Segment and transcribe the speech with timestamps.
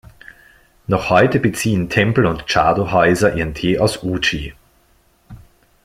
[0.87, 4.55] Noch heute beziehen Tempel und Chado-Häuser ihren Tee aus Uji.